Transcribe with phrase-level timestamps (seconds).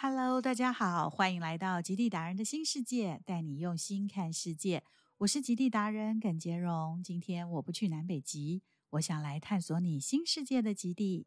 [0.00, 4.84] Hello，大家好，欢迎来到极地达人的新世界，带你用心看世界。
[5.16, 7.02] 我是极地达人耿杰荣。
[7.02, 11.26] 今天我不去南北极，我想来探索你新世界的极地。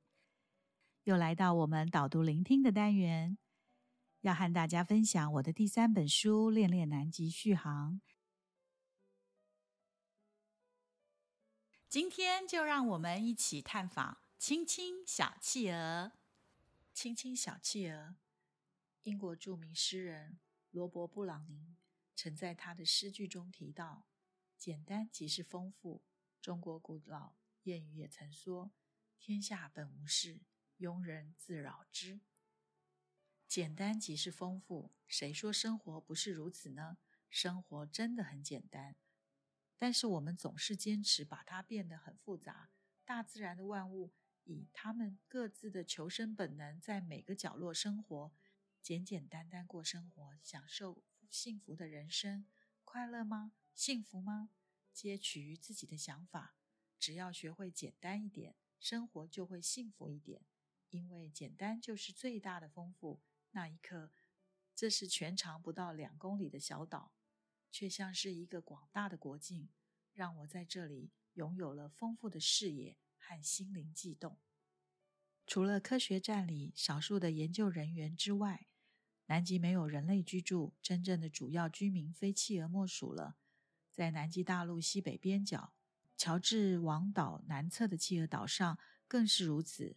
[1.03, 3.38] 又来到我们导读聆听的单元，
[4.21, 7.99] 要和大家分享我的第三本书《恋恋南极续航》。
[11.89, 16.13] 今天就让我们一起探访青青小企鹅。
[16.94, 18.16] 青青小企鹅。
[19.03, 21.75] 英国著名诗人罗伯·布朗宁
[22.15, 24.05] 曾在他的诗句中提到
[24.59, 26.03] ：“简单即是丰富。”
[26.39, 27.33] 中国古老
[27.63, 28.71] 谚语也曾说
[29.17, 30.41] ：“天下本无事，
[30.77, 32.21] 庸人自扰之。”
[33.47, 36.97] 简单即是丰富，谁说生活不是如此呢？
[37.29, 38.95] 生活真的很简单，
[39.79, 42.69] 但是我们总是坚持把它变得很复杂。
[43.03, 48.31] 大自然的万物以他们各自的求生本能，在每个角落生活。
[48.81, 52.47] 简简单单过生活，享受幸福的人生，
[52.83, 53.53] 快乐吗？
[53.75, 54.49] 幸福吗？
[54.91, 56.55] 皆取于自己的想法。
[56.99, 60.45] 只要学会简单一点，生活就会幸福一点。
[60.89, 63.21] 因为简单就是最大的丰富。
[63.52, 64.11] 那一刻，
[64.75, 67.13] 这是全长不到两公里的小岛，
[67.71, 69.69] 却像是一个广大的国境，
[70.11, 74.39] 让我在这里拥有了丰富的视野和心灵悸动。
[75.45, 78.67] 除了科学站里少数的研究人员之外，
[79.31, 83.37] 南极没有人类居住，真正的主要居民非企鹅莫属了。
[83.89, 85.71] 在南极大陆西北边角，
[86.17, 89.95] 乔治王岛南侧的企鹅岛上更是如此。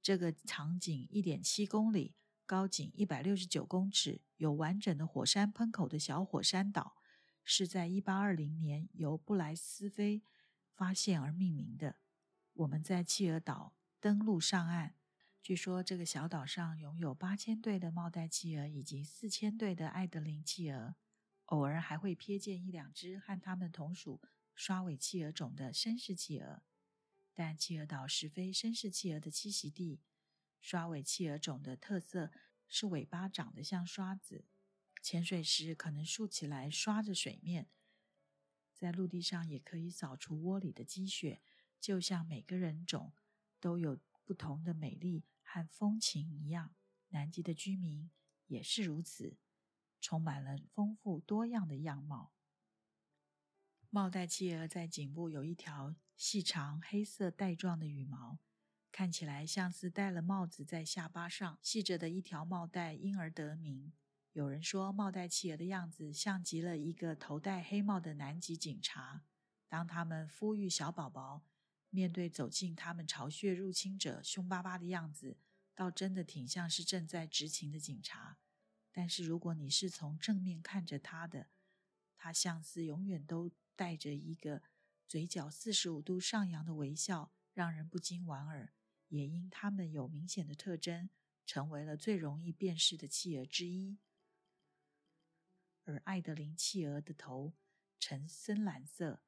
[0.00, 2.14] 这个长仅一点七公里、
[2.46, 6.96] 高仅一百六十九公尺、有完整的火山喷口的小火山岛，
[7.44, 10.22] 是在一八二零年由布莱斯菲
[10.72, 11.96] 发现而命名的。
[12.54, 14.94] 我们在企鹅岛登陆上岸。
[15.42, 20.96] 据说这个小岛上拥有八千对的帽带企鹅以及四千对的爱德林企鹅，
[21.46, 24.20] 偶尔还会瞥见一两只和它们同属
[24.54, 26.62] 刷尾企鹅种的绅士企鹅。
[27.32, 30.02] 但企鹅岛实非绅士企鹅的栖息地。
[30.60, 32.30] 刷尾企鹅种的特色
[32.68, 34.44] 是尾巴长得像刷子，
[35.00, 37.70] 潜水时可能竖起来刷着水面，
[38.74, 41.40] 在陆地上也可以扫除窝里的积雪，
[41.80, 43.14] 就像每个人种
[43.58, 43.98] 都有。
[44.30, 46.72] 不同的美丽和风情一样，
[47.08, 48.12] 南极的居民
[48.46, 49.36] 也是如此，
[50.00, 52.32] 充满了丰富多样的样貌。
[53.88, 58.38] 帽带企鹅在颈部有一条细长黑色带状的羽毛，
[58.92, 63.92] 看起来像是戴了帽子在下巴上系着的一条帽带，因而得名。
[64.30, 69.24] 有人说，帽带企鹅的样子像极了一个头戴黑帽的南极警察，
[69.68, 71.42] 当他们孵育小宝宝。
[71.90, 75.36] 面对走进他们巢穴入侵者凶巴巴的样子，
[75.74, 78.38] 倒真的挺像是正在执勤的警察。
[78.92, 81.48] 但是如果你是从正面看着他的，
[82.16, 84.62] 他像是永远都带着一个
[85.06, 88.72] 嘴角四十五度上扬的微笑，让人不禁莞尔。
[89.08, 91.10] 也因他们有明显的特征，
[91.44, 93.98] 成为了最容易辨识的企鹅之一。
[95.84, 97.54] 而爱德林企鹅的头
[97.98, 99.22] 呈深蓝色。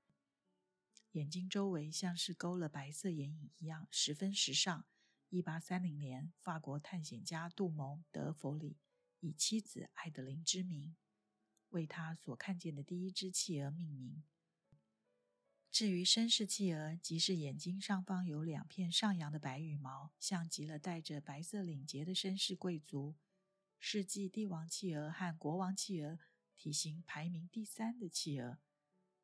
[1.13, 4.87] 眼睛周围像是勾了白色眼影一样，十分时尚。
[5.29, 8.79] 一八三零年，法国探险家杜蒙·德弗里
[9.21, 10.97] 以妻子艾德琳之名，
[11.71, 14.23] 为他所看见的第一只企鹅命名。
[15.71, 23.17] 至于绅士企鹅，即是眼睛上方有两片上扬的白羽毛，像极了戴着白色领结的绅士贵族。
[23.79, 26.19] 是继帝王企鹅和国王企鹅
[26.55, 28.61] 体型排名第三的企鹅。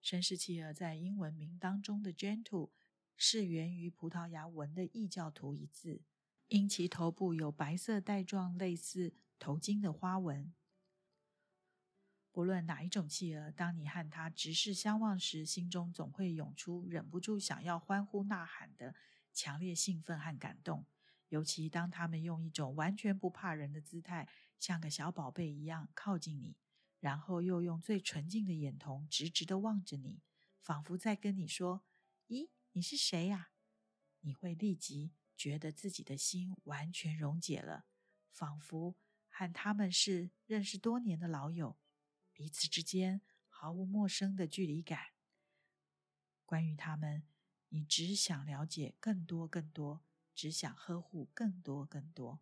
[0.03, 2.71] 绅士企鹅在英文名当中的 “gentle”
[3.17, 6.03] 是源于葡萄牙文的异教徒一字，
[6.47, 10.55] 因其头部有白色带状类似头巾的花纹。
[12.31, 18.95] 不论哪一种企鹅，当你和它直视相望时，心中总会涌出忍不住想要欢呼呐喊的
[19.33, 20.87] 强烈兴奋和感动。
[21.31, 24.29] 尤其当它们用一种完全不怕人的姿态，
[24.59, 26.55] 像个小宝贝一样靠近你。
[27.01, 30.21] 然后又用最纯净的眼瞳直直的望着你，
[30.61, 31.85] 仿佛在跟你说
[32.29, 33.51] ：“咦，你是谁呀？”
[34.21, 37.87] 你会立即觉得自己的心完全溶解了，
[38.31, 38.97] 仿佛
[39.29, 41.79] 和他们是认识多年的老友，
[42.33, 45.13] 彼此之间毫无陌生的距离感。
[46.45, 47.23] 关于他们，
[47.69, 50.05] 你只想了解更多更多，
[50.35, 52.41] 只想呵护更多更多。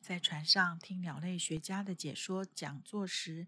[0.00, 3.46] 在船上听鸟类学家的解说讲座时，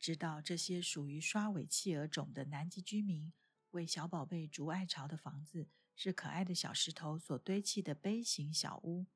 [0.00, 3.32] 知道这些属于刷尾企鹅种的南极居民
[3.70, 9.06] 为小宝贝筑爱巢的房子是可爱的小石头所堆砌的杯形小屋。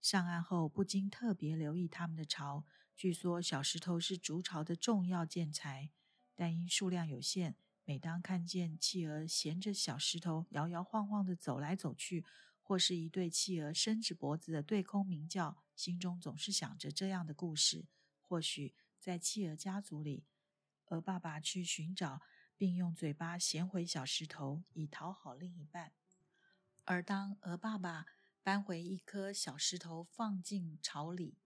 [0.00, 2.64] 上岸后不禁特别留意他们的巢。
[2.96, 5.90] 据说小石头是筑巢的重要建材，
[6.34, 12.24] 但因数量有限，每当看见企鹅衔着小石头摇摇晃晃地走来走去，
[12.62, 17.88] 或是一对企鹅伸直脖子的对空鸣叫，心中总是想着这样的故事：
[18.20, 20.28] 或许在企鹅家族里，
[20.84, 22.22] 鹅爸爸去寻找，
[22.56, 25.90] 并用嘴巴衔回小石头，以讨好另一半；
[26.84, 28.06] 而当鹅爸爸
[28.44, 31.36] 搬回一颗小石头放进巢里，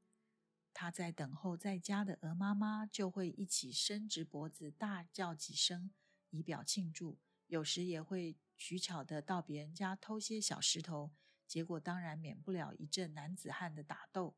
[0.75, 5.91] 他在等候在家的鹅妈妈就会一起伸直脖子大叫几声，
[6.29, 7.19] 以表庆祝。
[7.47, 11.15] 有时也会取巧的到别人家偷些小石头，
[11.47, 14.37] 结果当然免不了一阵男子汉的打斗。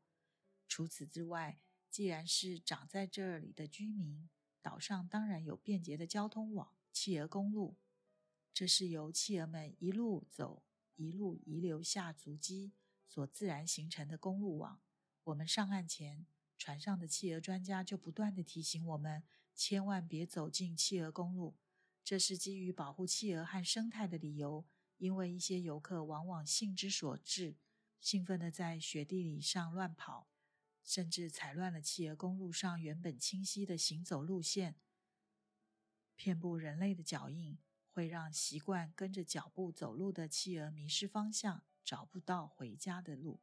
[0.67, 1.59] 除此之外，
[1.89, 4.29] 既然是长在这里的居民，
[4.61, 7.77] 岛上当然有便捷的交通网——企鹅公路。
[8.53, 10.63] 这是由企鹅们一路走
[10.95, 12.73] 一路遗留下足迹
[13.07, 14.81] 所自然形成的公路网。
[15.23, 16.27] 我们上岸前，
[16.57, 19.23] 船上的企鹅专家就不断地提醒我们，
[19.55, 21.55] 千万别走进企鹅公路。
[22.03, 24.65] 这是基于保护企鹅和生态的理由，
[24.99, 27.57] 因为一些游客往往兴之所至，
[27.99, 30.29] 兴奋地在雪地里上乱跑，
[30.83, 34.75] 甚至踩乱了企鹅公路上原本清晰的行走路线。
[36.15, 37.57] 遍布人类的脚印，
[37.91, 43.39] 会让习惯跟着脚步走路的企鹅迷失方向，找不到回家的路。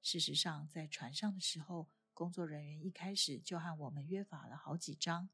[0.00, 5.28] 事实上，在船上的时候，工作人员一开始就和我们约法了好几章：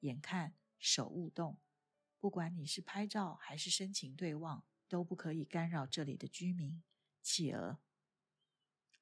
[0.00, 1.58] 眼看、手勿动。
[2.20, 6.82] 不管你是拍照还是深情对望，都不可以干扰这里的居民——
[7.22, 7.78] 企鹅。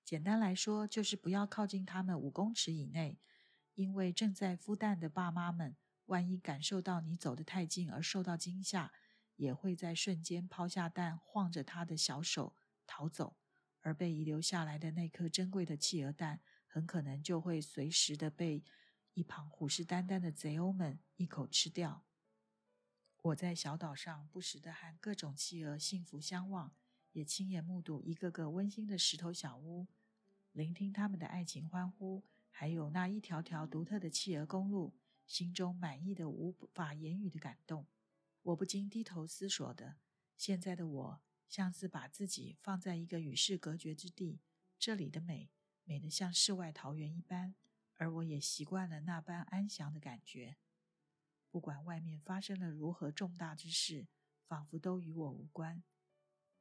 [0.05, 3.19] 简单来说，就是不要靠近它们五公尺以内，
[3.75, 5.77] 因为正在孵蛋的爸妈们，
[6.07, 8.93] 万一感受到你走得太近而受到惊吓，
[9.37, 12.57] 也会在瞬间抛下蛋，晃着他的小手
[12.87, 13.37] 逃走。
[13.81, 18.65] 而被遗留下来的那颗珍贵的企鹅蛋，很可能就会随时的被
[19.15, 22.05] 一旁虎视眈眈的贼鸥们一口吃掉。
[23.23, 26.73] 我在小岛上不时的和各种企鹅幸福相望，
[27.13, 29.87] 也亲眼目睹一个个温馨的石头小屋，
[30.53, 34.95] 聆听他们的爱情欢呼，还有那一条条独特的企鹅公路，
[35.27, 37.87] 心中满意的无法言语的感动。
[38.43, 39.97] 我不禁低头思索的，
[40.37, 41.21] 现在的我。
[41.49, 44.39] 像是把自己放在一个与世隔绝之地，
[44.79, 45.49] 这里的美，
[45.85, 47.55] 美得像世外桃源一般，
[47.97, 50.59] 而我也习惯了那般安详的感觉。
[51.51, 54.07] 不管外面发生了如何重大之事，
[54.47, 55.83] 仿佛都与我无关，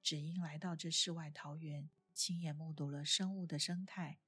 [0.02, 4.20] 只因来到这世外桃源，亲眼目睹了生物的生态，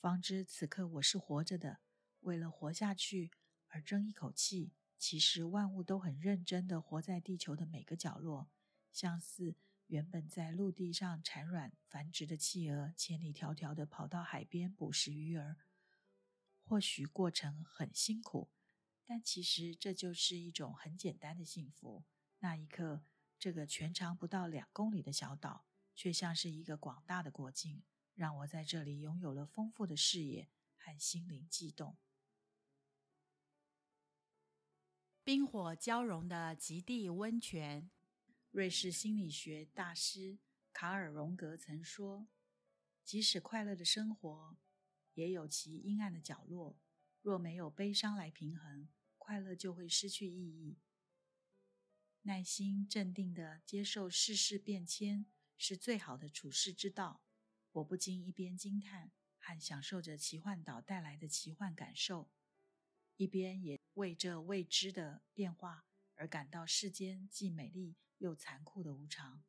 [0.00, 1.80] 方知此刻我是活着的。
[2.20, 3.30] 为了活下去
[3.68, 8.48] 而争一口气，其实万物都很认真地活在地球的每个角落。
[8.90, 9.56] 相似，
[9.86, 15.58] 原本在陆地上产卵繁殖的企鹅，千里迢迢地跑到海边捕食鱼儿。
[16.64, 18.48] 或许过程很辛苦，
[19.06, 22.04] 但其实这就是一种很简单的幸福。
[22.40, 23.04] 那一刻，
[23.38, 25.64] 这个全长不到两公里的小岛，
[25.94, 27.82] 却像是一个广大的国境，
[28.14, 31.96] 让我在这里拥有了丰富的视野和心灵悸动。
[35.22, 37.90] 冰火交融的极地温泉。
[38.50, 40.38] 瑞士心理学大师
[40.72, 42.26] 卡尔·荣格曾说
[43.04, 44.56] ：“即使快乐的生活，
[45.12, 46.78] 也有其阴暗的角落。
[47.26, 50.78] 若没有悲伤来平衡，快乐就会失去意义。
[52.22, 55.26] 耐心、镇定地接受世事变迁，
[55.58, 57.24] 是最好的处世之道。”
[57.74, 62.30] 我不禁一边惊叹和享受着奇幻岛带来的奇幻感受，
[63.16, 67.96] 一边也为这未知的变化而感到世间既美丽。
[68.18, 69.42] 又残酷的无常。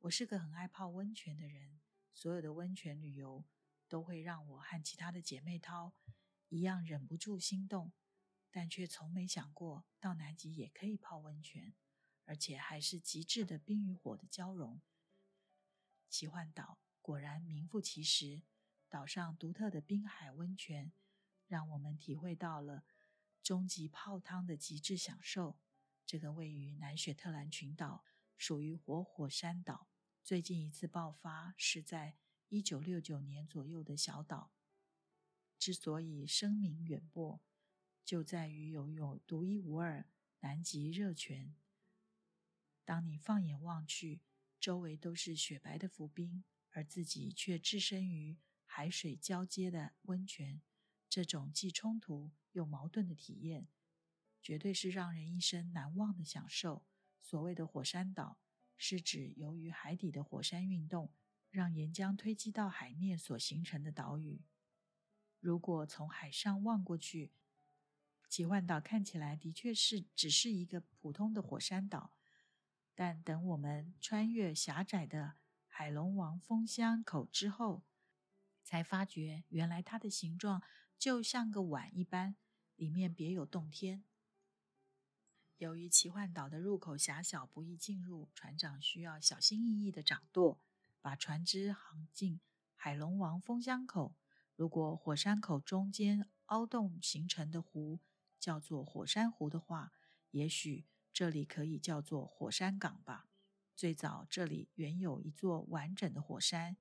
[0.00, 1.80] 我是个很爱泡温泉的人，
[2.12, 3.46] 所有的温泉旅游
[3.88, 5.94] 都会让我和其他的姐妹淘
[6.54, 7.92] 一样忍不住心动，
[8.48, 11.74] 但却从没想过到南极也可以泡温泉，
[12.26, 14.80] 而且还是极致的冰与火的交融。
[16.08, 18.44] 奇幻岛果然名副其实，
[18.88, 20.92] 岛上独特的滨海温泉
[21.48, 22.84] 让我们体会到了
[23.42, 25.58] 终极泡汤的极致享受。
[26.06, 28.04] 这个位于南雪特兰群岛、
[28.36, 29.88] 属于活火山岛，
[30.22, 32.16] 最近一次爆发是在
[32.48, 34.53] 一九六九年左右的小岛。
[35.64, 37.40] 之所以声名远播，
[38.04, 40.06] 就在于有有独一无二
[40.40, 41.56] 南极热泉。
[42.84, 44.20] 当你放眼望去，
[44.60, 50.60] 周围都是雪白的浮冰，而自己却置身于海水交接的温泉，
[51.08, 53.66] 这种既冲突又矛盾的体验。
[54.42, 56.84] 绝对是让人一生难忘的享受。
[57.22, 58.38] 所谓的火山岛，
[58.76, 61.10] 是指由于海底的火山运动，
[61.48, 64.44] 让岩浆堆积到海面所形成的岛屿。
[65.44, 67.30] 如果从海上望过去，
[68.30, 72.16] 奇幻岛看起来的确是只是一个普通的火山岛。
[72.94, 75.34] 但等我们穿越狭窄的
[75.66, 77.82] 海龙王风箱口之后，
[78.62, 80.62] 才发觉原来它的形状
[80.98, 82.36] 就像个碗一般，
[82.76, 84.02] 里面别有洞天。
[85.58, 90.58] 由于奇幻岛的入口狭小，不易进入，船长需要小心翼翼的掌舵，
[91.02, 92.40] 把船只航进
[92.74, 94.14] 海龙王风箱口。
[94.56, 98.00] 如果火山口中间凹洞形成的湖
[98.38, 99.92] 叫做火山湖的话，
[100.30, 103.28] 也许这里可以叫做火山港吧。
[103.74, 106.76] 最早这里原有一座完整的火山，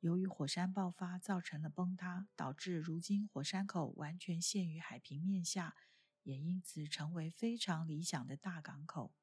[0.00, 5.76] 由于火山爆发造成了崩塌，导致如今火山口完全陷于海平面下。
[6.24, 9.14] 也因此成为非常理想的大港口。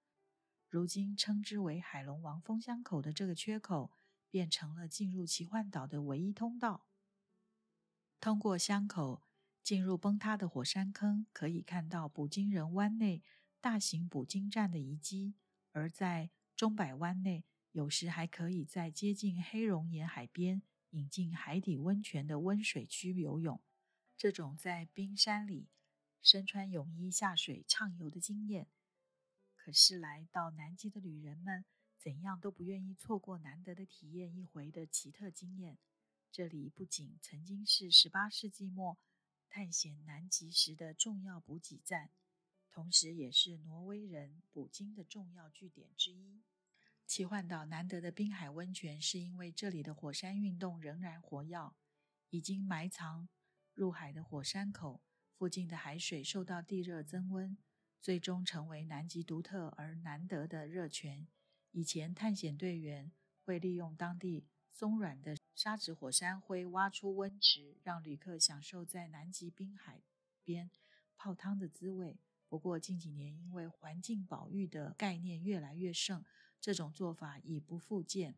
[0.68, 3.92] 如今称之为海龙王风箱口的这个缺口，
[4.32, 6.88] 变成了进入奇幻岛的唯一通道。
[8.20, 9.24] 通过箱口
[9.64, 13.24] 进入崩塌的火山坑，可以看到捕鲸人湾内
[13.62, 15.36] 大型捕鲸站的遗迹；
[15.72, 23.62] 而在中百湾内，有时还可以在接近黑熔岩海边引进海底温泉的温水区游泳。
[24.18, 25.70] 这种在冰山里。
[26.20, 28.68] 身穿泳衣下水畅游的经验，
[29.56, 31.64] 可是来到南极的旅人们
[31.96, 35.78] 怎样都不愿意错过难得的体验一回的奇特经验。
[36.32, 38.98] 这里不仅曾经是18世纪末
[39.50, 42.12] 探险南极时的重要补给站，
[42.72, 46.44] 同时也是挪威人捕鲸的重要据点之一。
[47.06, 51.74] 奇幻岛难得的滨海温泉，是因为这里的火山运动仍然活跃，
[52.30, 53.30] 已经埋藏
[53.74, 55.02] 入海的火山口。
[55.34, 57.58] 附近的海水受到地热增温，
[58.02, 61.28] 最终成为南极独特而难得的热泉。
[61.72, 63.12] 以前探险队员
[63.44, 64.48] 会利用当地
[64.80, 70.04] 松软的砂质火山灰挖出温池，让旅客享受在南极滨海
[70.44, 70.70] 边
[71.16, 72.20] 泡汤的滋味。
[72.48, 76.24] 不过近几年因为环境保育的概念越来越盛，
[76.62, 78.36] 这种做法已不复见。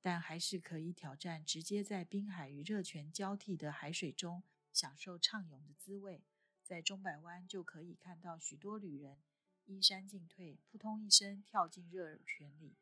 [0.00, 4.42] 但还是可以挑战直接在滨海与热泉交替的海水中。
[4.72, 6.24] 享受畅泳的滋味，
[6.62, 9.18] 在中百湾就可以看到许多旅人
[9.66, 12.74] 依山进退，扑通一声跳进热泉里，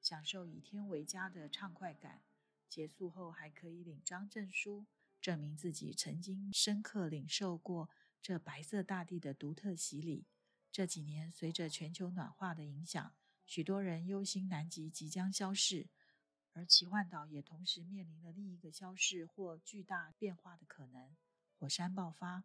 [0.00, 2.22] 享受以天为家的畅快感。
[2.68, 4.86] 结束后还可以领张证书，
[5.20, 7.88] 证明自己曾经深刻领受过
[8.20, 10.26] 这白色大地的独特洗礼。
[10.70, 13.14] 这几年，随着全球暖化的影响，
[13.46, 15.88] 许多人忧心南极即将消逝，
[16.52, 21.16] 而奇幻岛也同时面临了另一个消逝或巨大变化的可能。
[21.58, 22.44] 火山爆发，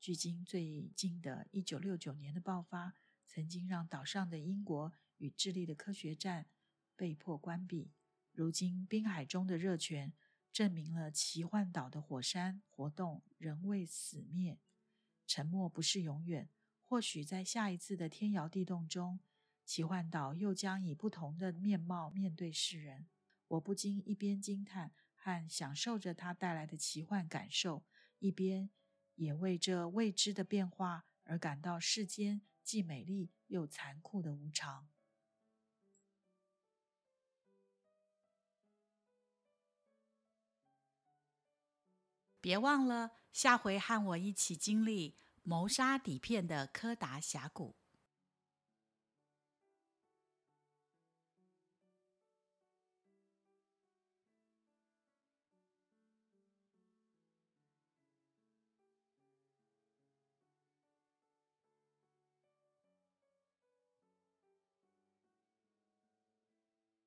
[0.00, 2.94] 距今最近的一九六九年的爆发，
[3.26, 6.46] 曾经让岛上的英国与智利的科学站
[6.96, 7.92] 被迫关闭。
[8.32, 10.14] 如今，滨海中的热泉
[10.50, 14.58] 证明了奇幻岛的火山活动仍未死灭。
[15.26, 16.48] 沉默不是永远，
[16.82, 19.20] 或许在下一次的天摇地动中，
[19.64, 23.06] 奇幻岛又将以不同的面貌面对世人。
[23.48, 27.84] 我不禁一边惊叹和享受着它带来的奇幻感受。
[28.18, 28.70] 一边
[29.16, 34.91] 也为这未知的变化而感到世间既美丽又残酷的无常。
[42.42, 47.76] 别忘了下回和我一起经历谋杀底片的柯达峡谷。